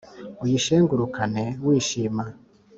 [0.43, 2.23] uyishengurukane wishima